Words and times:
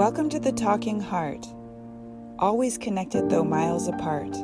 Welcome 0.00 0.30
to 0.30 0.40
the 0.40 0.52
Talking 0.52 0.98
Heart, 0.98 1.46
always 2.38 2.78
connected 2.78 3.28
though 3.28 3.44
miles 3.44 3.86
apart. 3.86 4.34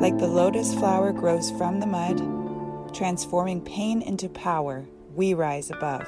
Like 0.00 0.18
the 0.18 0.26
lotus 0.26 0.74
flower 0.74 1.14
grows 1.14 1.50
from 1.52 1.80
the 1.80 1.86
mud, 1.86 2.94
transforming 2.94 3.62
pain 3.62 4.02
into 4.02 4.28
power, 4.28 4.84
we 5.14 5.32
rise 5.32 5.70
above. 5.70 6.06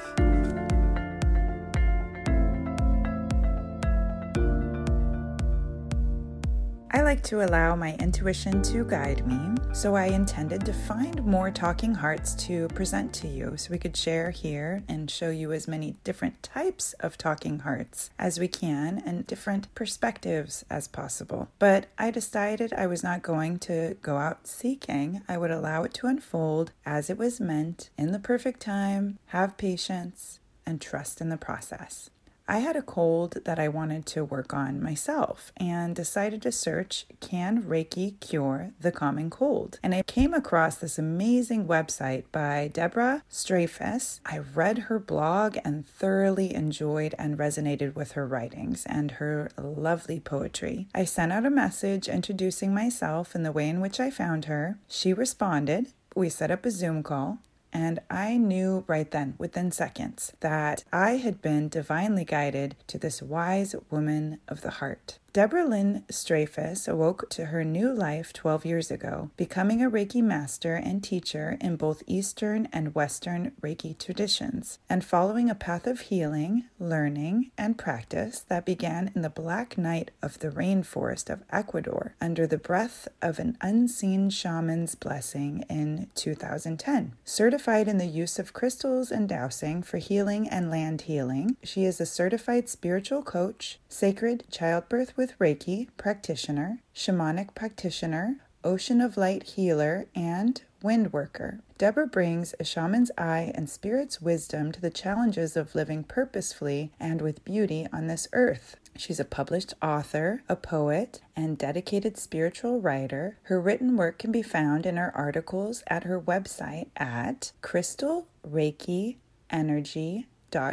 Like 7.09 7.23
to 7.23 7.43
allow 7.43 7.75
my 7.75 7.95
intuition 7.95 8.61
to 8.61 8.85
guide 8.85 9.25
me, 9.25 9.55
so 9.73 9.95
I 9.95 10.05
intended 10.05 10.63
to 10.67 10.73
find 10.73 11.25
more 11.25 11.49
talking 11.49 11.95
hearts 11.95 12.35
to 12.45 12.67
present 12.67 13.11
to 13.13 13.27
you 13.27 13.57
so 13.57 13.71
we 13.71 13.79
could 13.79 13.97
share 13.97 14.29
here 14.29 14.83
and 14.87 15.09
show 15.09 15.31
you 15.31 15.51
as 15.51 15.67
many 15.67 15.95
different 16.03 16.43
types 16.43 16.93
of 16.99 17.17
talking 17.17 17.57
hearts 17.61 18.11
as 18.19 18.39
we 18.39 18.47
can 18.47 19.01
and 19.07 19.25
different 19.25 19.73
perspectives 19.73 20.63
as 20.69 20.87
possible. 20.87 21.47
But 21.57 21.87
I 21.97 22.11
decided 22.11 22.73
I 22.73 22.85
was 22.85 23.01
not 23.01 23.23
going 23.23 23.57
to 23.61 23.97
go 24.03 24.17
out 24.17 24.45
seeking, 24.45 25.23
I 25.27 25.39
would 25.39 25.49
allow 25.49 25.81
it 25.81 25.95
to 25.95 26.05
unfold 26.05 26.73
as 26.85 27.09
it 27.09 27.17
was 27.17 27.39
meant 27.39 27.89
in 27.97 28.11
the 28.11 28.19
perfect 28.19 28.59
time, 28.59 29.17
have 29.29 29.57
patience, 29.57 30.41
and 30.63 30.79
trust 30.79 31.21
in 31.21 31.29
the 31.29 31.37
process. 31.37 32.11
I 32.49 32.59
had 32.59 32.75
a 32.75 32.81
cold 32.81 33.37
that 33.45 33.59
I 33.59 33.67
wanted 33.67 34.07
to 34.07 34.25
work 34.25 34.55
on 34.55 34.81
myself 34.81 35.53
and 35.57 35.95
decided 35.95 36.41
to 36.41 36.51
search 36.51 37.05
Can 37.19 37.61
Reiki 37.61 38.19
Cure 38.19 38.71
the 38.81 38.91
Common 38.91 39.29
Cold? 39.29 39.77
And 39.83 39.93
I 39.93 40.01
came 40.01 40.33
across 40.33 40.75
this 40.75 40.97
amazing 40.97 41.67
website 41.67 42.23
by 42.31 42.71
Deborah 42.73 43.21
Strafuss. 43.31 44.19
I 44.25 44.39
read 44.39 44.79
her 44.79 44.97
blog 44.97 45.59
and 45.63 45.87
thoroughly 45.87 46.55
enjoyed 46.55 47.13
and 47.19 47.37
resonated 47.37 47.93
with 47.93 48.13
her 48.13 48.25
writings 48.25 48.83
and 48.87 49.11
her 49.11 49.51
lovely 49.55 50.19
poetry. 50.19 50.87
I 50.95 51.03
sent 51.03 51.31
out 51.31 51.45
a 51.45 51.51
message 51.51 52.07
introducing 52.07 52.73
myself 52.73 53.35
and 53.35 53.45
the 53.45 53.51
way 53.51 53.69
in 53.69 53.79
which 53.79 53.99
I 53.99 54.09
found 54.09 54.45
her. 54.45 54.79
She 54.87 55.13
responded. 55.13 55.93
We 56.15 56.29
set 56.29 56.49
up 56.49 56.65
a 56.65 56.71
Zoom 56.71 57.03
call 57.03 57.37
and 57.71 57.99
I 58.09 58.37
knew 58.37 58.83
right 58.87 59.09
then, 59.09 59.35
within 59.37 59.71
seconds, 59.71 60.33
that 60.39 60.83
I 60.91 61.17
had 61.17 61.41
been 61.41 61.69
divinely 61.69 62.25
guided 62.25 62.75
to 62.87 62.97
this 62.97 63.21
wise 63.21 63.75
woman 63.89 64.39
of 64.47 64.61
the 64.61 64.71
heart. 64.71 65.19
Deborah 65.31 65.67
Lynn 65.67 66.05
Strafuss 66.11 66.87
awoke 66.87 67.29
to 67.29 67.45
her 67.45 67.63
new 67.63 67.93
life 67.93 68.33
12 68.33 68.65
years 68.65 68.89
ago, 68.89 69.29
becoming 69.37 69.83
a 69.83 69.89
Reiki 69.89 70.23
master 70.23 70.73
and 70.73 71.03
teacher 71.03 71.55
in 71.61 71.75
both 71.75 72.01
Eastern 72.07 72.67
and 72.73 72.95
Western 72.95 73.51
Reiki 73.61 73.95
traditions, 73.95 74.79
and 74.89 75.05
following 75.05 75.47
a 75.47 75.53
path 75.53 75.85
of 75.85 75.99
healing, 75.99 76.65
learning, 76.79 77.51
and 77.59 77.77
practice 77.77 78.39
that 78.39 78.65
began 78.65 79.11
in 79.15 79.21
the 79.21 79.29
black 79.29 79.77
night 79.77 80.09
of 80.23 80.39
the 80.39 80.49
rainforest 80.49 81.29
of 81.29 81.43
Ecuador 81.51 82.15
under 82.19 82.47
the 82.47 82.57
breath 82.57 83.07
of 83.21 83.37
an 83.37 83.55
unseen 83.61 84.31
shaman's 84.31 84.95
blessing 84.95 85.63
in 85.69 86.07
2010. 86.15 87.13
Certified 87.23 87.58
in 87.67 87.97
the 87.97 88.05
use 88.05 88.39
of 88.39 88.53
crystals 88.53 89.11
and 89.11 89.27
dowsing 89.27 89.83
for 89.83 89.97
healing 89.97 90.47
and 90.47 90.71
land 90.71 91.01
healing, 91.01 91.57
she 91.61 91.83
is 91.83 91.99
a 91.99 92.05
certified 92.05 92.69
spiritual 92.69 93.21
coach, 93.21 93.79
sacred 93.89 94.45
childbirth 94.49 95.15
with 95.17 95.37
Reiki 95.39 95.89
practitioner, 95.97 96.79
shamanic 96.95 97.53
practitioner, 97.53 98.37
ocean 98.63 99.01
of 99.01 99.17
light 99.17 99.43
healer, 99.43 100.07
and 100.15 100.61
wind 100.81 101.11
worker. 101.11 101.59
Deborah 101.77 102.07
brings 102.07 102.55
a 102.59 102.63
shaman's 102.63 103.11
eye 103.17 103.51
and 103.53 103.69
spirit's 103.69 104.21
wisdom 104.21 104.71
to 104.71 104.81
the 104.81 104.89
challenges 104.89 105.57
of 105.57 105.75
living 105.75 106.03
purposefully 106.03 106.91
and 106.99 107.21
with 107.21 107.43
beauty 107.43 107.87
on 107.91 108.07
this 108.07 108.27
earth. 108.31 108.77
She's 108.99 109.19
a 109.21 109.25
published 109.25 109.73
author, 109.81 110.43
a 110.49 110.57
poet, 110.57 111.21
and 111.33 111.57
dedicated 111.57 112.17
spiritual 112.17 112.81
writer. 112.81 113.37
Her 113.43 113.61
written 113.61 113.95
work 113.95 114.19
can 114.19 114.33
be 114.33 114.41
found 114.41 114.85
in 114.85 114.97
her 114.97 115.15
articles 115.15 115.83
at 115.87 116.03
her 116.03 116.19
website 116.19 116.87
at 116.97 117.53
Crystal 117.61 118.27
Reiki 118.45 119.15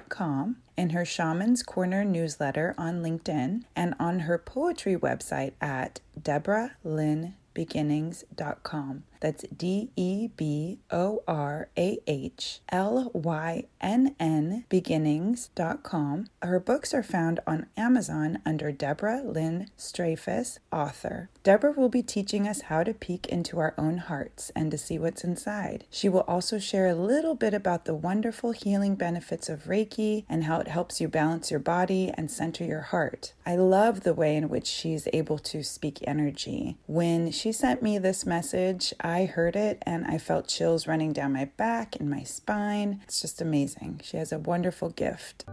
com, 0.09 0.57
in 0.77 0.91
her 0.91 1.05
Shaman's 1.05 1.63
Corner 1.63 2.05
newsletter 2.05 2.75
on 2.77 3.01
LinkedIn, 3.01 3.63
and 3.77 3.95
on 4.01 4.19
her 4.21 4.39
poetry 4.39 4.97
website 4.97 5.53
at 5.61 6.01
deborahlynnbeginnings.com. 6.21 9.05
That's 9.21 9.45
D 9.55 9.91
E 9.97 10.29
B 10.37 10.79
O 10.91 11.23
R 11.27 11.69
A 11.77 11.99
H 12.07 12.61
L 12.71 13.11
Y 13.15 13.65
N 13.81 14.15
N 14.19 14.65
beginnings.com. 14.69 16.27
Her 16.43 16.61
books 16.61 16.95
are 16.95 17.03
found 17.03 17.41
on 17.47 17.67
Amazon 17.77 18.41
under 18.45 18.73
Deborah 18.73 19.23
Lynn 19.25 19.69
Strafuss, 19.79 20.59
author. 20.73 21.31
Deborah 21.43 21.73
will 21.73 21.89
be 21.89 22.03
teaching 22.03 22.49
us 22.49 22.63
how 22.63 22.83
to 22.83 22.93
peek 22.93 23.27
into 23.27 23.61
our 23.61 23.75
own 23.79 23.99
hearts 23.99 24.51
and 24.57 24.71
to 24.71 24.79
see 24.79 24.99
what's 24.99 25.23
inside. 25.23 25.85
She 25.91 26.09
will 26.09 26.23
also 26.23 26.59
share 26.59 26.89
a 26.89 26.95
little 26.95 27.35
bit 27.35 27.55
about 27.55 27.85
the 27.85 27.95
wonderful 27.95 28.53
healing 28.53 28.97
benefits 28.97 29.49
of 29.49 29.65
Reiki 29.65 30.25
and 30.29 30.45
how 30.45 30.59
it 30.59 30.69
helps 30.69 31.01
you 31.01 31.09
balance 31.09 31.51
your 31.51 31.61
body 31.61 32.11
and 32.15 32.31
center 32.31 32.65
your 32.65 32.81
heart. 32.81 33.33
I 33.45 33.57
love 33.57 34.01
the 34.01 34.15
way 34.15 34.35
in 34.37 34.49
which 34.49 34.67
she's 34.67 35.07
able 35.13 35.39
to 35.39 35.63
speak 35.63 35.99
energy. 36.07 36.79
When 36.87 37.31
she 37.31 37.53
sent 37.53 37.83
me 37.83 37.99
this 37.99 38.27
message, 38.27 38.93
I 39.07 39.27
heard 39.27 39.55
it 39.55 39.79
and 39.83 40.05
I 40.05 40.19
felt 40.19 40.49
chills 40.49 40.89
running 40.89 41.13
down 41.13 41.33
my 41.33 41.45
back 41.45 41.95
and 42.01 42.11
my 42.11 42.25
spine. 42.25 42.99
It's 43.05 43.21
just 43.21 43.41
amazing. 43.41 44.01
She 44.03 44.17
has 44.17 44.33
a 44.33 44.41
wonderful 44.41 44.91
gift. 44.91 45.45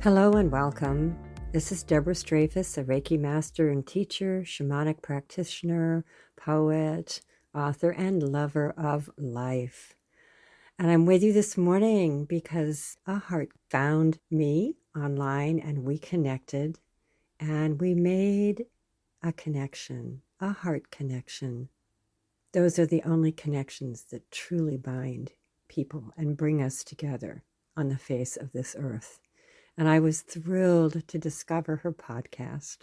Hello 0.00 0.32
and 0.32 0.50
welcome. 0.50 1.18
This 1.52 1.70
is 1.70 1.82
Deborah 1.82 2.14
Strafuss, 2.14 2.78
a 2.78 2.84
Reiki 2.84 3.20
master 3.20 3.68
and 3.68 3.86
teacher, 3.86 4.44
shamanic 4.46 5.02
practitioner, 5.02 6.06
poet, 6.38 7.20
author, 7.54 7.90
and 7.90 8.22
lover 8.22 8.70
of 8.78 9.10
life. 9.18 9.94
And 10.78 10.90
I'm 10.90 11.04
with 11.04 11.22
you 11.22 11.34
this 11.34 11.58
morning 11.58 12.24
because 12.24 12.96
a 13.06 13.16
heart 13.18 13.50
found 13.68 14.20
me 14.30 14.76
online 14.96 15.58
and 15.58 15.84
we 15.84 15.98
connected 15.98 16.78
and 17.38 17.78
we 17.78 17.92
made 17.94 18.64
a 19.22 19.34
connection, 19.34 20.22
a 20.40 20.52
heart 20.52 20.90
connection. 20.90 21.68
Those 22.52 22.78
are 22.78 22.86
the 22.86 23.02
only 23.02 23.32
connections 23.32 24.04
that 24.10 24.30
truly 24.30 24.76
bind 24.76 25.32
people 25.68 26.12
and 26.16 26.36
bring 26.36 26.62
us 26.62 26.84
together 26.84 27.42
on 27.76 27.88
the 27.88 27.98
face 27.98 28.36
of 28.36 28.52
this 28.52 28.76
earth. 28.78 29.20
And 29.76 29.88
I 29.88 30.00
was 30.00 30.22
thrilled 30.22 31.06
to 31.06 31.18
discover 31.18 31.76
her 31.76 31.92
podcast 31.92 32.78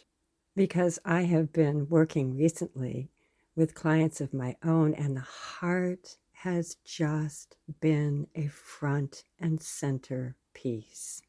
because 0.55 0.99
I 1.03 1.23
have 1.23 1.51
been 1.51 1.89
working 1.89 2.37
recently 2.37 3.09
with 3.55 3.73
clients 3.73 4.21
of 4.21 4.33
my 4.33 4.55
own, 4.63 4.93
and 4.93 5.15
the 5.15 5.21
heart 5.21 6.17
has 6.31 6.75
just 6.85 7.55
been 7.79 8.27
a 8.35 8.47
front 8.47 9.23
and 9.39 9.61
center 9.61 10.35
piece. 10.53 11.21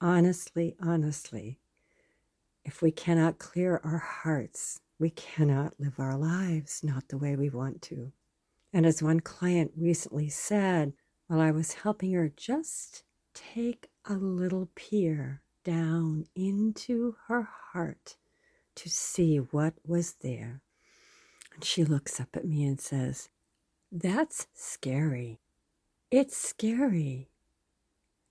Honestly, 0.00 0.74
honestly, 0.80 1.58
if 2.64 2.82
we 2.82 2.90
cannot 2.90 3.38
clear 3.38 3.80
our 3.84 3.98
hearts, 3.98 4.80
we 4.98 5.10
cannot 5.10 5.78
live 5.78 5.98
our 5.98 6.16
lives 6.16 6.82
not 6.82 7.08
the 7.08 7.18
way 7.18 7.36
we 7.36 7.50
want 7.50 7.82
to. 7.82 8.12
And 8.72 8.84
as 8.84 9.02
one 9.02 9.20
client 9.20 9.72
recently 9.76 10.28
said, 10.28 10.92
while 11.26 11.40
I 11.40 11.50
was 11.50 11.74
helping 11.74 12.12
her 12.14 12.30
just 12.34 13.04
take 13.34 13.88
a 14.04 14.14
little 14.14 14.70
peer 14.74 15.42
down 15.64 16.24
into 16.34 17.14
her 17.28 17.48
heart 17.72 18.16
to 18.74 18.88
see 18.88 19.36
what 19.36 19.74
was 19.84 20.14
there. 20.22 20.62
And 21.54 21.64
she 21.64 21.84
looks 21.84 22.20
up 22.20 22.36
at 22.36 22.46
me 22.46 22.64
and 22.64 22.80
says, 22.80 23.28
That's 23.92 24.46
scary. 24.54 25.40
It's 26.10 26.36
scary 26.36 27.30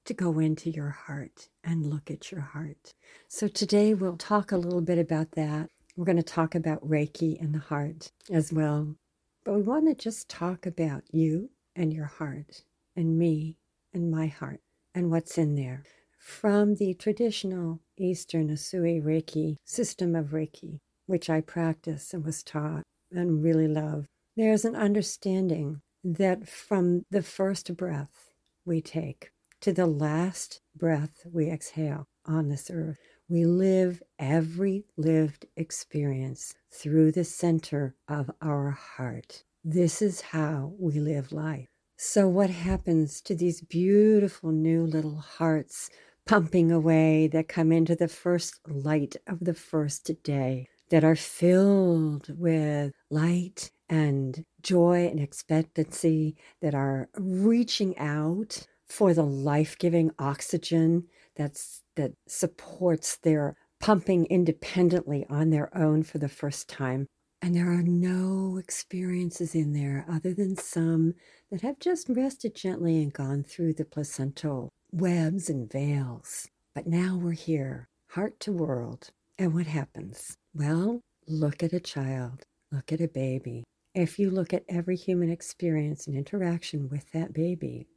to 0.06 0.14
go 0.14 0.40
into 0.40 0.70
your 0.70 0.90
heart 0.90 1.50
and 1.64 1.86
look 1.86 2.10
at 2.10 2.32
your 2.32 2.42
heart. 2.42 2.94
So 3.28 3.48
today 3.48 3.94
we'll 3.94 4.18
talk 4.18 4.52
a 4.52 4.58
little 4.58 4.82
bit 4.82 4.98
about 4.98 5.32
that. 5.34 5.70
We're 5.98 6.06
going 6.06 6.18
to 6.18 6.24
talk 6.24 6.54
about 6.54 6.88
Reiki 6.88 7.42
and 7.42 7.56
the 7.56 7.60
heart 7.60 8.12
as 8.32 8.54
well. 8.54 8.96
But 9.44 9.56
we 9.56 9.64
want 9.64 9.88
to 9.88 9.96
just 9.96 10.30
talk 10.30 10.68
about 10.68 11.02
you 11.12 11.50
and 11.76 11.92
your 11.92 12.06
heart 12.06 12.62
and 12.96 13.18
me 13.18 13.58
and 13.96 14.12
my 14.12 14.28
heart 14.28 14.60
and 14.94 15.10
what's 15.10 15.40
in 15.40 15.56
there. 15.56 15.82
From 16.20 16.76
the 16.76 16.94
traditional 16.94 17.80
Eastern 17.98 18.50
Usui 18.50 19.04
Reiki 19.04 19.56
system 19.66 20.16
of 20.16 20.28
Reiki, 20.28 20.78
which 21.08 21.32
I 21.32 21.42
practice 21.42 22.14
and 22.14 22.24
was 22.24 22.44
taught 22.44 22.84
and 23.12 23.44
really 23.44 23.68
love, 23.68 24.06
there's 24.36 24.66
an 24.66 24.76
understanding 24.76 25.82
that 26.04 26.48
from 26.48 27.06
the 27.10 27.24
first 27.24 27.76
breath 27.76 28.30
we 28.66 28.82
take 28.82 29.32
to 29.62 29.74
the 29.74 29.88
last 29.88 30.62
breath 30.76 31.26
we 31.34 31.50
exhale 31.50 32.06
on 32.24 32.50
this 32.50 32.70
earth. 32.72 33.17
We 33.30 33.44
live 33.44 34.02
every 34.18 34.86
lived 34.96 35.48
experience 35.58 36.56
through 36.72 37.12
the 37.12 37.26
center 37.26 37.94
of 38.08 38.32
our 38.42 38.72
heart. 38.72 39.44
This 39.66 40.02
is 40.02 40.22
how 40.22 40.72
we 40.80 41.02
live 41.02 41.34
life. 41.34 41.68
So, 41.98 42.30
what 42.30 42.50
happens 42.50 43.20
to 43.24 43.36
these 43.36 43.60
beautiful 43.60 44.54
new 44.54 44.86
little 44.86 45.18
hearts 45.18 45.90
pumping 46.26 46.72
away 46.72 47.28
that 47.28 47.50
come 47.50 47.74
into 47.74 47.98
the 47.98 48.08
first 48.08 48.62
light 48.66 49.18
of 49.28 49.40
the 49.42 49.54
first 49.54 50.10
day, 50.24 50.70
that 50.90 51.04
are 51.04 51.16
filled 51.18 52.30
with 52.40 52.94
light 53.10 53.72
and 53.90 54.46
joy 54.62 55.06
and 55.06 55.20
expectancy, 55.20 56.38
that 56.62 56.76
are 56.76 57.10
reaching 57.18 57.98
out 57.98 58.66
for 58.88 59.14
the 59.14 59.26
life 59.26 59.78
giving 59.78 60.12
oxygen 60.18 61.08
that's, 61.38 61.84
that 61.96 62.12
supports 62.28 63.18
their 63.18 63.56
pumping 63.80 64.26
independently 64.26 65.26
on 65.30 65.50
their 65.50 65.76
own 65.78 66.04
for 66.04 66.18
the 66.18 66.30
first 66.30 66.68
time. 66.68 67.08
And 67.42 67.56
there 67.56 67.72
are 67.72 67.84
no 67.84 68.58
experiences 68.58 69.54
in 69.54 69.74
there 69.74 70.06
other 70.10 70.34
than 70.34 70.58
some 70.58 71.14
that 71.52 71.62
have 71.62 71.80
just 71.80 72.10
rested 72.10 72.56
gently 72.56 73.02
and 73.02 73.14
gone 73.14 73.44
through 73.44 73.74
the 73.74 73.86
placental 73.86 74.70
webs 74.92 75.50
and 75.50 75.72
veils. 75.72 76.48
But 76.74 76.88
now 76.88 77.16
we're 77.16 77.32
here, 77.32 77.88
heart 78.12 78.40
to 78.42 78.52
world. 78.52 79.12
And 79.38 79.54
what 79.54 79.68
happens? 79.68 80.36
Well, 80.56 81.02
look 81.28 81.62
at 81.62 81.74
a 81.74 81.80
child, 81.80 82.44
look 82.72 82.92
at 82.92 83.02
a 83.02 83.08
baby. 83.08 83.64
If 83.94 84.18
you 84.18 84.32
look 84.32 84.54
at 84.54 84.66
every 84.68 84.96
human 84.96 85.30
experience 85.30 86.08
and 86.08 86.16
interaction 86.16 86.90
with 86.90 87.12
that 87.12 87.34
baby 87.34 87.88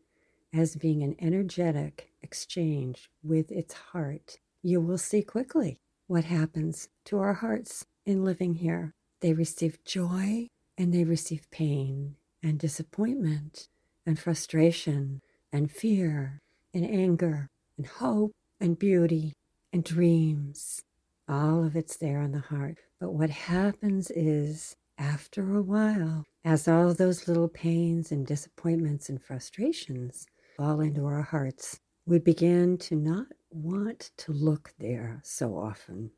as 0.52 0.76
being 0.76 1.02
an 1.02 1.16
energetic 1.20 2.10
exchange 2.22 3.10
with 3.22 3.50
its 3.52 3.74
heart, 3.74 4.38
you 4.62 4.80
will 4.80 4.98
see 4.98 5.22
quickly 5.22 5.78
what 6.06 6.24
happens 6.24 6.88
to 7.04 7.18
our 7.18 7.34
hearts 7.34 7.86
in 8.04 8.24
living 8.24 8.54
here. 8.54 8.94
They 9.20 9.32
receive 9.32 9.84
joy 9.84 10.48
and 10.76 10.92
they 10.92 11.04
receive 11.04 11.50
pain 11.50 12.16
and 12.42 12.58
disappointment 12.58 13.68
and 14.04 14.18
frustration 14.18 15.20
and 15.52 15.70
fear 15.70 16.40
and 16.74 16.84
anger 16.84 17.48
and 17.76 17.86
hope 17.86 18.32
and 18.60 18.78
beauty 18.78 19.34
and 19.72 19.84
dreams. 19.84 20.82
All 21.28 21.64
of 21.64 21.76
it's 21.76 21.96
there 21.96 22.18
on 22.18 22.32
the 22.32 22.40
heart. 22.40 22.78
But 22.98 23.12
what 23.12 23.30
happens 23.30 24.10
is, 24.10 24.74
after 24.98 25.56
a 25.56 25.62
while, 25.62 26.24
as 26.44 26.66
all 26.66 26.92
those 26.92 27.28
little 27.28 27.48
pains 27.48 28.10
and 28.10 28.26
disappointments 28.26 29.08
and 29.08 29.22
frustrations 29.22 30.26
fall 30.56 30.80
into 30.80 31.06
our 31.06 31.22
hearts, 31.22 31.80
we 32.06 32.18
begin 32.18 32.78
to 32.78 32.96
not 32.96 33.26
want 33.50 34.10
to 34.16 34.32
look 34.32 34.72
there 34.78 35.20
so 35.24 35.56
often 35.56 36.10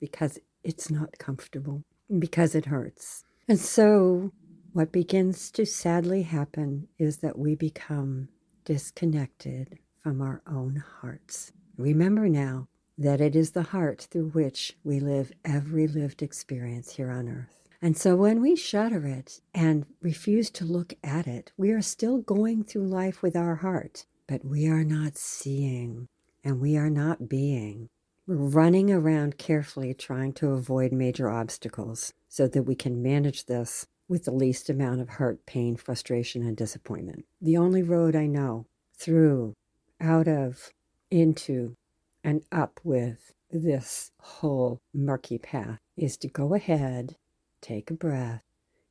because 0.00 0.38
it's 0.62 0.90
not 0.90 1.18
comfortable, 1.18 1.82
because 2.18 2.54
it 2.54 2.66
hurts. 2.66 3.24
And 3.48 3.58
so, 3.58 4.32
what 4.72 4.92
begins 4.92 5.50
to 5.52 5.64
sadly 5.64 6.22
happen 6.22 6.88
is 6.98 7.18
that 7.18 7.38
we 7.38 7.54
become 7.54 8.28
disconnected 8.64 9.78
from 10.02 10.20
our 10.20 10.42
own 10.46 10.82
hearts. 11.00 11.52
Remember 11.76 12.28
now 12.28 12.68
that 12.98 13.20
it 13.20 13.36
is 13.36 13.52
the 13.52 13.62
heart 13.62 14.08
through 14.10 14.28
which 14.30 14.76
we 14.84 15.00
live 15.00 15.32
every 15.44 15.86
lived 15.86 16.22
experience 16.22 16.92
here 16.92 17.10
on 17.10 17.28
earth. 17.28 17.63
And 17.82 17.96
so 17.96 18.16
when 18.16 18.40
we 18.40 18.56
shudder 18.56 19.06
it 19.06 19.40
and 19.54 19.86
refuse 20.00 20.50
to 20.50 20.64
look 20.64 20.94
at 21.02 21.26
it, 21.26 21.52
we 21.56 21.70
are 21.70 21.82
still 21.82 22.18
going 22.18 22.64
through 22.64 22.86
life 22.86 23.22
with 23.22 23.36
our 23.36 23.56
heart, 23.56 24.06
but 24.26 24.44
we 24.44 24.66
are 24.66 24.84
not 24.84 25.18
seeing 25.18 26.08
and 26.42 26.60
we 26.60 26.76
are 26.76 26.90
not 26.90 27.28
being. 27.28 27.88
We're 28.26 28.36
running 28.36 28.90
around 28.90 29.38
carefully 29.38 29.92
trying 29.92 30.32
to 30.34 30.52
avoid 30.52 30.92
major 30.92 31.28
obstacles 31.28 32.12
so 32.28 32.48
that 32.48 32.62
we 32.62 32.74
can 32.74 33.02
manage 33.02 33.46
this 33.46 33.86
with 34.08 34.24
the 34.24 34.30
least 34.30 34.70
amount 34.70 35.00
of 35.00 35.08
hurt, 35.10 35.44
pain, 35.46 35.76
frustration, 35.76 36.42
and 36.42 36.56
disappointment. 36.56 37.24
The 37.40 37.56
only 37.56 37.82
road 37.82 38.16
I 38.16 38.26
know 38.26 38.66
through 38.96 39.54
out 40.00 40.28
of, 40.28 40.70
into, 41.10 41.76
and 42.22 42.42
up 42.50 42.80
with 42.82 43.34
this 43.50 44.10
whole 44.20 44.80
murky 44.92 45.38
path 45.38 45.78
is 45.96 46.16
to 46.18 46.28
go 46.28 46.54
ahead, 46.54 47.16
take 47.64 47.90
a 47.90 47.94
breath, 47.94 48.44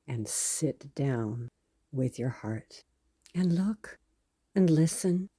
and 0.08 0.28
sit 0.28 0.94
down 0.96 1.50
with 1.92 2.18
your 2.18 2.30
heart 2.30 2.84
and 3.36 3.54
look 3.54 4.00
and 4.56 4.70
listen 4.70 5.30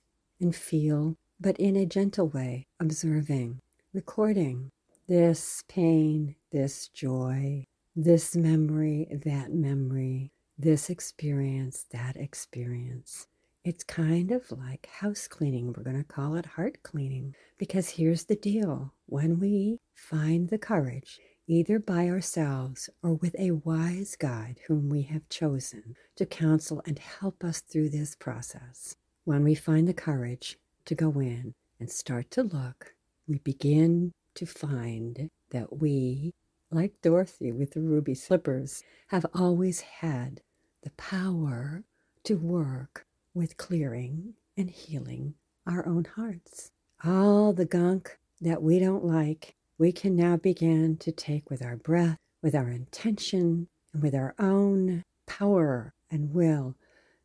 and 0.40 0.54
feel, 0.54 1.16
but 1.40 1.58
in 1.58 1.76
a 1.76 1.84
gentle 1.84 2.28
way, 2.28 2.66
observing, 2.80 3.60
recording 3.92 4.70
this 5.08 5.64
pain, 5.68 6.36
this 6.50 6.88
joy, 6.88 7.66
this 7.96 8.34
memory, 8.36 9.06
that 9.24 9.52
memory, 9.52 10.30
this 10.56 10.88
experience, 10.88 11.86
that 11.90 12.16
experience. 12.16 13.26
It's 13.64 13.84
kind 13.84 14.30
of 14.30 14.50
like 14.52 14.86
house 15.00 15.26
cleaning. 15.26 15.72
We're 15.72 15.82
going 15.82 15.98
to 15.98 16.04
call 16.04 16.36
it 16.36 16.46
heart 16.46 16.82
cleaning 16.82 17.34
because 17.58 17.90
here's 17.90 18.24
the 18.24 18.36
deal 18.36 18.92
when 19.06 19.40
we 19.40 19.80
find 19.94 20.48
the 20.48 20.58
courage, 20.58 21.18
either 21.46 21.78
by 21.78 22.08
ourselves 22.08 22.88
or 23.02 23.14
with 23.14 23.36
a 23.38 23.50
wise 23.50 24.16
guide 24.16 24.60
whom 24.66 24.88
we 24.88 25.02
have 25.02 25.28
chosen 25.28 25.94
to 26.16 26.24
counsel 26.24 26.82
and 26.86 26.98
help 26.98 27.44
us 27.44 27.60
through 27.60 27.88
this 27.90 28.14
process, 28.14 28.96
when 29.24 29.44
we 29.44 29.54
find 29.54 29.86
the 29.86 29.94
courage 29.94 30.58
to 30.84 30.94
go 30.94 31.10
in 31.20 31.54
and 31.78 31.90
start 31.90 32.30
to 32.30 32.42
look, 32.42 32.94
we 33.26 33.38
begin 33.38 34.12
to 34.34 34.46
find 34.46 35.30
that 35.50 35.80
we, 35.80 36.32
like 36.70 36.92
Dorothy 37.02 37.52
with 37.52 37.72
the 37.72 37.80
ruby 37.80 38.14
slippers, 38.14 38.82
have 39.08 39.26
always 39.34 39.80
had 39.80 40.40
the 40.82 40.90
power 40.90 41.84
to 42.24 42.36
work 42.36 43.06
with 43.34 43.56
clearing 43.56 44.34
and 44.56 44.70
healing 44.70 45.34
our 45.66 45.86
own 45.86 46.04
hearts. 46.16 46.70
All 47.04 47.52
the 47.52 47.66
gunk 47.66 48.18
that 48.40 48.62
we 48.62 48.78
don't 48.78 49.04
like, 49.04 49.54
we 49.78 49.92
can 49.92 50.14
now 50.14 50.36
begin 50.36 50.96
to 50.98 51.10
take 51.10 51.50
with 51.50 51.62
our 51.62 51.76
breath, 51.76 52.18
with 52.42 52.54
our 52.54 52.70
intention, 52.70 53.68
and 53.92 54.02
with 54.02 54.14
our 54.14 54.34
own 54.38 55.02
power 55.26 55.92
and 56.10 56.32
will 56.32 56.76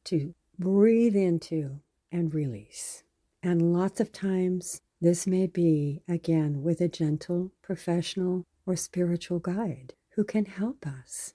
to 0.05 0.33
breathe 0.57 1.15
into 1.15 1.79
and 2.11 2.33
release. 2.33 3.03
And 3.43 3.73
lots 3.73 3.99
of 3.99 4.11
times, 4.11 4.81
this 4.99 5.27
may 5.27 5.47
be 5.47 6.01
again 6.07 6.63
with 6.63 6.81
a 6.81 6.87
gentle 6.87 7.51
professional 7.61 8.45
or 8.65 8.75
spiritual 8.75 9.39
guide 9.39 9.93
who 10.15 10.23
can 10.23 10.45
help 10.45 10.85
us 10.85 11.33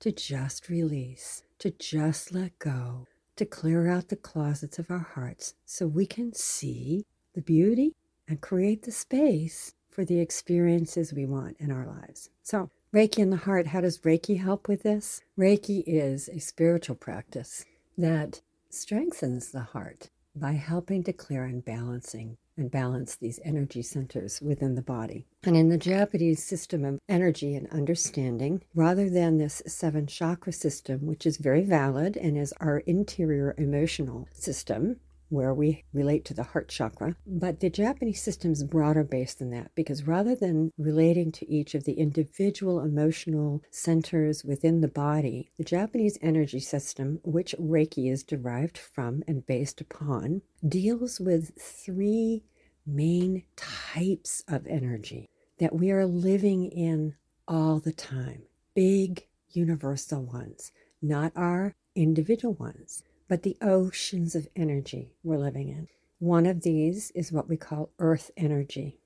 to 0.00 0.12
just 0.12 0.68
release, 0.68 1.42
to 1.58 1.70
just 1.70 2.32
let 2.32 2.58
go, 2.58 3.06
to 3.36 3.44
clear 3.44 3.88
out 3.88 4.08
the 4.08 4.16
closets 4.16 4.78
of 4.78 4.90
our 4.90 5.06
hearts 5.14 5.54
so 5.66 5.86
we 5.86 6.06
can 6.06 6.32
see 6.32 7.04
the 7.34 7.42
beauty 7.42 7.94
and 8.28 8.40
create 8.40 8.82
the 8.82 8.92
space 8.92 9.74
for 9.92 10.04
the 10.04 10.20
experiences 10.20 11.12
we 11.12 11.26
want 11.26 11.56
in 11.60 11.70
our 11.70 11.86
lives. 11.86 12.30
So, 12.42 12.70
Reiki 12.94 13.18
in 13.18 13.30
the 13.30 13.36
heart, 13.36 13.68
how 13.68 13.80
does 13.80 13.98
Reiki 13.98 14.40
help 14.40 14.68
with 14.68 14.82
this? 14.82 15.20
Reiki 15.38 15.82
is 15.86 16.28
a 16.28 16.40
spiritual 16.40 16.96
practice 16.96 17.64
that 17.96 18.40
strengthens 18.68 19.50
the 19.50 19.60
heart 19.60 20.10
by 20.34 20.52
helping 20.52 21.02
to 21.04 21.12
clear 21.12 21.44
and 21.44 21.64
balancing 21.64 22.36
and 22.56 22.70
balance 22.70 23.16
these 23.16 23.40
energy 23.44 23.82
centers 23.82 24.40
within 24.42 24.74
the 24.74 24.82
body. 24.82 25.26
And 25.42 25.56
in 25.56 25.68
the 25.68 25.78
Japanese 25.78 26.44
system 26.44 26.84
of 26.84 26.98
energy 27.08 27.54
and 27.54 27.68
understanding, 27.70 28.62
rather 28.74 29.08
than 29.08 29.38
this 29.38 29.62
seven 29.66 30.06
chakra 30.06 30.52
system, 30.52 31.06
which 31.06 31.26
is 31.26 31.38
very 31.38 31.64
valid 31.64 32.16
and 32.16 32.36
is 32.36 32.52
our 32.60 32.78
interior 32.80 33.54
emotional 33.56 34.28
system, 34.32 34.96
where 35.32 35.54
we 35.54 35.82
relate 35.94 36.26
to 36.26 36.34
the 36.34 36.42
heart 36.42 36.68
chakra. 36.68 37.16
But 37.26 37.60
the 37.60 37.70
Japanese 37.70 38.22
system 38.22 38.52
is 38.52 38.62
broader 38.64 39.02
based 39.02 39.38
than 39.38 39.50
that 39.50 39.74
because 39.74 40.06
rather 40.06 40.34
than 40.34 40.70
relating 40.76 41.32
to 41.32 41.50
each 41.50 41.74
of 41.74 41.84
the 41.84 41.94
individual 41.94 42.80
emotional 42.80 43.62
centers 43.70 44.44
within 44.44 44.82
the 44.82 44.88
body, 44.88 45.50
the 45.56 45.64
Japanese 45.64 46.18
energy 46.20 46.60
system, 46.60 47.18
which 47.24 47.54
Reiki 47.58 48.12
is 48.12 48.22
derived 48.22 48.76
from 48.76 49.22
and 49.26 49.46
based 49.46 49.80
upon, 49.80 50.42
deals 50.66 51.18
with 51.18 51.58
three 51.58 52.44
main 52.86 53.44
types 53.56 54.44
of 54.48 54.66
energy 54.66 55.30
that 55.58 55.74
we 55.74 55.90
are 55.90 56.04
living 56.04 56.66
in 56.66 57.14
all 57.48 57.78
the 57.78 57.92
time. 57.92 58.42
Big 58.74 59.26
universal 59.50 60.22
ones, 60.22 60.72
not 61.00 61.32
our 61.34 61.74
individual 61.94 62.54
ones 62.54 63.02
but 63.28 63.42
the 63.42 63.56
oceans 63.62 64.34
of 64.34 64.48
energy 64.56 65.12
we're 65.22 65.38
living 65.38 65.68
in. 65.68 65.88
One 66.18 66.46
of 66.46 66.62
these 66.62 67.10
is 67.12 67.32
what 67.32 67.48
we 67.48 67.56
call 67.56 67.90
earth 67.98 68.30
energy. 68.36 68.98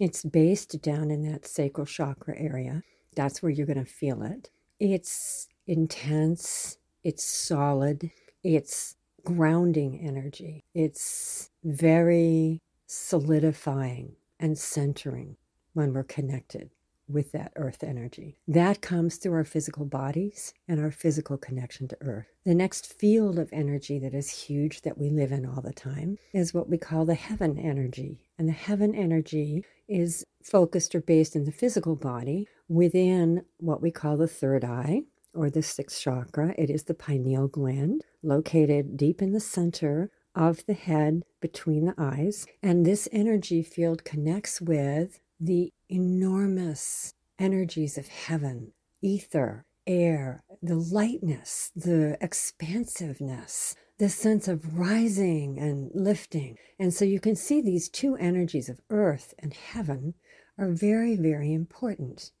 It's 0.00 0.24
based 0.24 0.80
down 0.82 1.10
in 1.10 1.22
that 1.30 1.46
sacral 1.46 1.86
chakra 1.86 2.34
area. 2.38 2.82
That's 3.14 3.42
where 3.42 3.50
you're 3.50 3.66
going 3.66 3.84
to 3.84 3.90
feel 3.90 4.22
it. 4.22 4.50
It's 4.78 5.48
intense, 5.66 6.78
it's 7.02 7.24
solid, 7.24 8.10
it's 8.42 8.96
grounding 9.24 10.00
energy. 10.00 10.64
It's 10.74 11.50
very 11.64 12.60
solidifying 12.86 14.16
and 14.38 14.56
centering 14.58 15.36
when 15.72 15.92
we're 15.92 16.04
connected 16.04 16.70
with 17.08 17.32
that 17.32 17.52
earth 17.56 17.82
energy. 17.82 18.36
That 18.48 18.80
comes 18.80 19.16
through 19.16 19.34
our 19.34 19.44
physical 19.44 19.84
bodies 19.84 20.54
and 20.68 20.80
our 20.80 20.90
physical 20.90 21.36
connection 21.36 21.88
to 21.88 21.96
earth. 22.00 22.26
The 22.44 22.54
next 22.54 22.98
field 22.98 23.38
of 23.38 23.48
energy 23.52 23.98
that 23.98 24.14
is 24.14 24.30
huge 24.30 24.82
that 24.82 24.98
we 24.98 25.10
live 25.10 25.32
in 25.32 25.46
all 25.46 25.62
the 25.62 25.72
time 25.72 26.18
is 26.32 26.54
what 26.54 26.68
we 26.68 26.78
call 26.78 27.04
the 27.04 27.14
heaven 27.14 27.58
energy. 27.58 28.20
And 28.38 28.48
the 28.48 28.52
heaven 28.52 28.94
energy 28.94 29.64
is 29.88 30.24
focused 30.42 30.94
or 30.94 31.00
based 31.00 31.36
in 31.36 31.44
the 31.44 31.52
physical 31.52 31.96
body 31.96 32.48
within 32.68 33.44
what 33.58 33.80
we 33.82 33.90
call 33.90 34.16
the 34.16 34.28
third 34.28 34.64
eye 34.64 35.02
or 35.34 35.50
the 35.50 35.62
sixth 35.62 36.00
chakra. 36.00 36.54
It 36.58 36.70
is 36.70 36.84
the 36.84 36.94
pineal 36.94 37.48
gland 37.48 38.02
located 38.22 38.96
deep 38.96 39.22
in 39.22 39.32
the 39.32 39.40
center 39.40 40.10
of 40.34 40.64
the 40.66 40.74
head 40.74 41.22
between 41.40 41.86
the 41.86 41.94
eyes. 41.96 42.46
And 42.62 42.84
this 42.84 43.08
energy 43.12 43.62
field 43.62 44.04
connects 44.04 44.60
with 44.60 45.20
the 45.40 45.72
enormous 45.88 47.14
energies 47.38 47.98
of 47.98 48.08
heaven, 48.08 48.72
ether, 49.02 49.64
air, 49.86 50.42
the 50.62 50.76
lightness, 50.76 51.70
the 51.76 52.16
expansiveness, 52.20 53.74
the 53.98 54.08
sense 54.08 54.48
of 54.48 54.78
rising 54.78 55.58
and 55.58 55.90
lifting. 55.94 56.56
And 56.78 56.92
so 56.92 57.04
you 57.04 57.20
can 57.20 57.36
see 57.36 57.60
these 57.60 57.88
two 57.88 58.16
energies 58.16 58.68
of 58.68 58.80
earth 58.90 59.32
and 59.38 59.54
heaven 59.54 60.14
are 60.58 60.70
very, 60.70 61.16
very 61.16 61.52
important. 61.52 62.32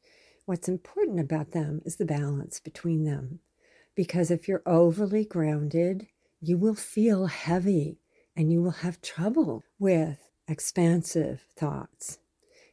What's 0.44 0.68
important 0.68 1.20
about 1.20 1.52
them 1.52 1.80
is 1.84 1.96
the 1.96 2.04
balance 2.04 2.60
between 2.60 3.04
them. 3.04 3.40
Because 3.94 4.30
if 4.30 4.46
you're 4.46 4.62
overly 4.66 5.24
grounded, 5.24 6.08
you 6.40 6.58
will 6.58 6.74
feel 6.74 7.26
heavy 7.26 7.98
and 8.36 8.52
you 8.52 8.62
will 8.62 8.70
have 8.70 9.00
trouble 9.00 9.64
with 9.78 10.30
expansive 10.46 11.46
thoughts. 11.56 12.18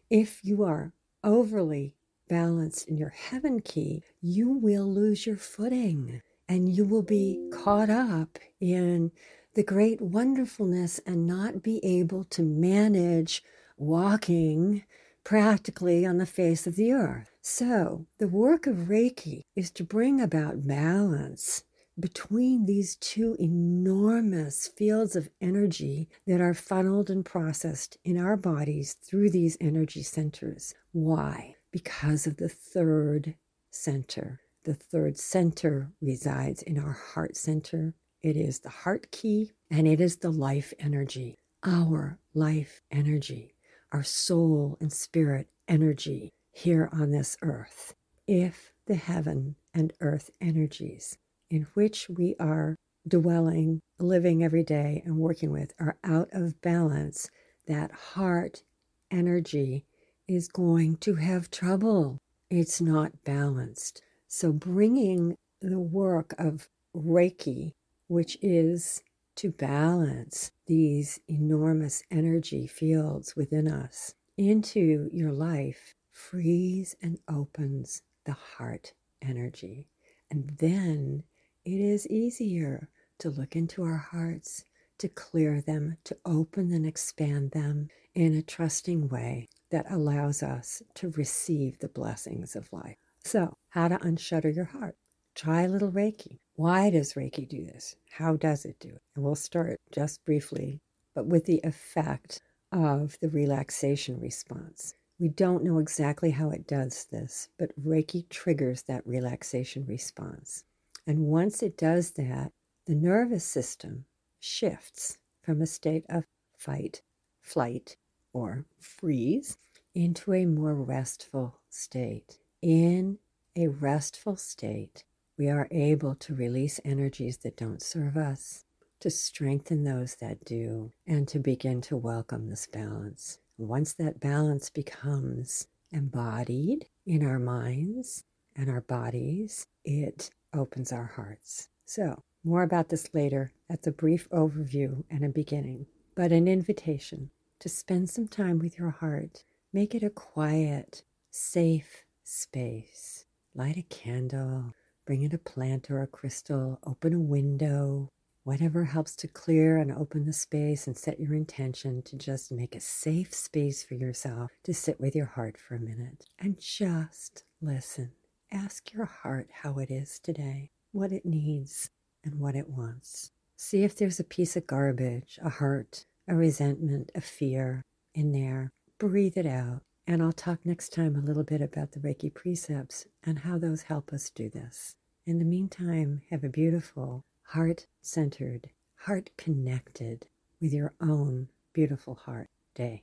If 0.10 0.43
you 0.43 0.63
are 0.63 0.93
overly 1.24 1.95
balanced 2.27 2.88
in 2.88 2.98
your 2.98 3.10
heaven 3.10 3.62
ki, 3.62 4.03
you 4.22 4.50
will 4.50 4.91
lose 4.91 5.25
your 5.25 5.38
footing 5.38 6.22
and 6.48 6.75
you 6.75 6.86
will 6.86 7.03
be 7.03 7.50
caught 7.51 7.89
up 7.89 8.38
in 8.60 9.12
the 9.55 9.63
great 9.63 10.01
wonderfulness 10.01 11.00
and 11.05 11.25
not 11.25 11.63
be 11.63 11.83
able 11.83 12.24
to 12.25 12.41
manage 12.41 13.43
walking 13.77 14.83
practically 15.24 16.05
on 16.05 16.17
the 16.17 16.25
face 16.25 16.67
of 16.67 16.75
the 16.75 16.91
earth. 16.91 17.31
So, 17.41 18.05
the 18.17 18.27
work 18.27 18.67
of 18.67 18.89
Reiki 18.89 19.41
is 19.55 19.72
to 19.72 19.83
bring 19.83 20.19
about 20.19 20.67
balance 20.67 21.63
between 22.00 22.65
these 22.65 22.95
two 22.95 23.35
enormous 23.39 24.67
fields 24.67 25.15
of 25.15 25.29
energy 25.39 26.09
that 26.25 26.41
are 26.41 26.53
funneled 26.53 27.09
and 27.09 27.23
processed 27.23 27.97
in 28.03 28.17
our 28.17 28.35
bodies 28.35 28.93
through 28.93 29.29
these 29.29 29.57
energy 29.62 30.01
centers. 30.01 30.73
Why? 30.91 31.55
Because 31.71 32.25
of 32.25 32.38
the 32.38 32.50
third 32.50 33.35
center. 33.69 34.41
The 34.63 34.73
third 34.73 35.17
center 35.17 35.91
resides 36.01 36.62
in 36.63 36.79
our 36.79 36.93
heart 36.93 37.35
center. 37.38 37.93
It 38.21 38.38
is 38.38 38.59
the 38.59 38.69
heart 38.69 39.12
ki 39.12 39.51
and 39.69 39.88
it 39.88 40.00
is 40.00 40.17
the 40.17 40.31
life 40.31 40.73
energy, 40.79 41.35
our 41.63 42.19
life 42.33 42.81
energy, 42.89 43.55
our 43.91 44.03
soul 44.03 44.77
and 44.79 44.91
spirit 44.91 45.47
energy 45.67 46.31
here 46.51 46.89
on 46.93 47.12
this 47.12 47.38
earth. 47.41 47.93
If 48.25 48.71
the 48.88 48.95
heaven 48.95 49.57
and 49.73 49.91
earth 50.00 50.29
energies 50.39 51.17
in 51.53 51.67
which 51.75 52.10
we 52.10 52.36
are 52.39 52.75
dwelling, 53.07 53.79
living 54.00 54.43
every 54.43 54.63
day, 54.63 55.03
and 55.05 55.15
working 55.17 55.51
with 55.51 55.72
are 55.79 55.98
out 56.03 56.27
of 56.33 56.60
balance, 56.62 57.29
that 57.67 57.91
heart 57.91 58.63
energy 59.12 59.86
is 60.27 60.48
going 60.48 60.98
to 60.98 61.13
have 61.13 61.51
trouble. 61.51 62.17
It's 62.50 62.81
not 62.81 63.24
balanced. 63.24 64.01
So, 64.27 64.51
bringing 64.51 65.36
the 65.62 65.79
work 65.79 66.33
of 66.39 66.67
Reiki, 66.95 67.74
which 68.07 68.36
is 68.41 69.03
to 69.36 69.51
balance 69.51 70.50
these 70.65 71.19
enormous 71.27 72.01
energy 72.10 72.65
fields 72.65 73.36
within 73.36 73.67
us, 73.67 74.15
into 74.39 75.07
your 75.13 75.31
life, 75.31 75.93
frees 76.12 76.95
and 77.00 77.19
opens 77.29 78.01
the 78.25 78.33
heart 78.33 78.93
energy. 79.22 79.88
And 80.31 80.57
then 80.57 81.24
it 81.65 81.79
is 81.79 82.08
easier 82.08 82.89
to 83.20 83.29
look 83.29 83.55
into 83.55 83.84
our 83.84 83.98
hearts, 83.98 84.65
to 84.98 85.08
clear 85.08 85.62
them, 85.62 85.98
to 86.03 86.17
open 86.25 86.72
and 86.72 86.86
expand 86.86 87.51
them 87.51 87.89
in 88.13 88.36
a 88.36 88.41
trusting 88.41 89.08
way 89.08 89.48
that 89.72 89.89
allows 89.89 90.43
us 90.43 90.82
to 90.96 91.10
receive 91.12 91.79
the 91.79 91.88
blessings 91.88 92.55
of 92.55 92.72
life. 92.74 92.98
So, 93.24 93.58
how 93.70 93.88
to 93.88 94.03
unshutter 94.05 94.50
your 94.50 94.65
heart? 94.65 94.98
Try 95.36 95.62
a 95.63 95.70
little 95.70 95.91
Reiki. 95.91 96.39
Why 96.55 96.89
does 96.89 97.13
Reiki 97.13 97.48
do 97.48 97.65
this? 97.65 97.96
How 98.12 98.36
does 98.36 98.65
it 98.65 98.79
do 98.79 98.89
it? 98.89 99.01
And 99.15 99.24
we'll 99.24 99.36
start 99.36 99.79
just 99.91 100.24
briefly, 100.25 100.82
but 101.15 101.25
with 101.25 101.46
the 101.46 101.62
effect 101.63 102.41
of 102.72 103.17
the 103.22 103.29
relaxation 103.29 104.20
response. 104.20 104.96
We 105.20 105.29
don't 105.29 105.63
know 105.63 105.79
exactly 105.79 106.32
how 106.32 106.50
it 106.50 106.67
does 106.67 107.05
this, 107.05 107.48
but 107.58 107.72
Reiki 107.82 108.27
triggers 108.29 108.84
that 108.84 109.08
relaxation 109.08 109.86
response. 109.86 110.65
And 111.05 111.27
once 111.27 111.62
it 111.62 111.77
does 111.77 112.12
that, 112.12 112.51
the 112.86 112.95
nervous 112.95 113.43
system 113.43 114.05
shifts 114.39 115.17
from 115.41 115.62
a 115.62 115.67
state 115.67 116.05
of 116.10 116.25
fight, 116.57 117.01
flight, 117.41 117.98
or 118.31 118.65
freeze 118.77 119.57
into 119.93 120.33
a 120.33 120.45
more 120.45 120.74
restful 120.74 121.60
state. 121.69 122.39
In 122.62 123.19
a 123.55 123.67
restful 123.67 124.36
state, 124.38 125.03
we 125.38 125.50
are 125.50 125.67
able 125.72 126.15
to 126.15 126.36
release 126.36 126.79
energies 126.86 127.38
that 127.38 127.57
don't 127.57 127.81
serve 127.81 128.17
us, 128.17 128.65
to 129.00 129.10
strengthen 129.10 129.83
those 129.83 130.15
that 130.15 130.45
do, 130.45 130.91
and 131.05 131.27
to 131.27 131.39
begin 131.39 131.81
to 131.81 131.98
welcome 131.98 132.50
this 132.50 132.67
balance. 132.67 133.39
Once 133.57 133.93
that 133.93 134.19
balance 134.19 134.69
becomes 134.69 135.67
embodied 135.91 136.88
in 137.05 137.25
our 137.25 137.39
minds 137.39 138.24
and 138.55 138.69
our 138.69 138.81
bodies, 138.81 139.67
it 139.83 140.31
opens 140.53 140.91
our 140.91 141.12
hearts. 141.15 141.69
So, 141.86 142.24
more 142.43 142.63
about 142.63 142.89
this 142.89 143.13
later. 143.13 143.53
That's 143.69 143.88
a 143.88 143.91
brief 143.91 144.29
overview 144.29 145.03
and 145.10 145.24
a 145.24 145.29
beginning, 145.29 145.88
but 146.15 146.31
an 146.31 146.48
invitation 146.48 147.31
to 147.60 147.69
spend 147.69 148.10
some 148.10 148.27
time 148.27 148.60
with 148.60 148.77
your 148.77 148.89
heart. 148.89 149.43
Make 149.72 149.95
it 149.95 150.03
a 150.03 150.10
quiet, 150.10 151.03
safe 151.31 152.03
space. 152.24 153.25
Light 153.55 153.77
a 153.77 153.83
candle, 153.83 154.74
bring 155.05 155.22
in 155.22 155.33
a 155.33 155.38
plant 155.38 155.89
or 155.89 156.01
a 156.01 156.07
crystal, 156.07 156.79
open 156.86 157.13
a 157.13 157.19
window, 157.19 158.10
whatever 158.43 158.83
helps 158.83 159.15
to 159.15 159.27
clear 159.27 159.77
and 159.77 159.91
open 159.91 160.25
the 160.25 160.33
space 160.33 160.88
and 160.88 160.98
set 160.98 161.19
your 161.19 161.33
intention 161.33 162.01
to 162.03 162.17
just 162.17 162.51
make 162.51 162.75
a 162.75 162.79
safe 162.79 163.33
space 163.33 163.83
for 163.83 163.93
yourself 163.93 164.51
to 164.63 164.74
sit 164.74 165.00
with 165.00 165.15
your 165.15 165.25
heart 165.25 165.57
for 165.57 165.75
a 165.75 165.79
minute 165.79 166.25
and 166.39 166.60
just 166.60 167.43
listen. 167.62 168.12
Ask 168.53 168.93
your 168.93 169.05
heart 169.05 169.50
how 169.63 169.79
it 169.79 169.89
is 169.89 170.19
today, 170.19 170.69
what 170.91 171.12
it 171.12 171.25
needs, 171.25 171.89
and 172.24 172.39
what 172.39 172.55
it 172.55 172.69
wants. 172.69 173.31
See 173.57 173.83
if 173.83 173.95
there's 173.95 174.19
a 174.19 174.24
piece 174.24 174.55
of 174.55 174.67
garbage, 174.67 175.39
a 175.43 175.50
hurt, 175.50 176.05
a 176.27 176.36
resentment, 176.36 177.10
a 177.15 177.22
fear 177.22 177.81
in 178.13 178.31
there. 178.31 178.69
Breathe 179.00 179.38
it 179.38 179.48
out. 179.48 179.81
And 180.05 180.22
I'll 180.22 180.33
talk 180.33 180.60
next 180.65 180.93
time 180.93 181.15
a 181.15 181.25
little 181.25 181.43
bit 181.43 181.62
about 181.62 181.93
the 181.93 182.00
Reiki 182.00 182.31
precepts 182.31 183.07
and 183.24 183.39
how 183.39 183.57
those 183.57 183.83
help 183.83 184.13
us 184.13 184.29
do 184.29 184.50
this. 184.50 184.93
In 185.25 185.39
the 185.39 185.45
meantime, 185.45 186.22
have 186.29 186.43
a 186.43 186.50
beautiful, 186.50 187.24
heart 187.48 187.88
centered, 188.01 188.69
heart 189.00 189.31
connected 189.36 190.27
with 190.62 190.74
your 190.74 190.93
own 191.01 191.48
beautiful 191.74 192.15
heart 192.15 192.50
day. 192.75 193.01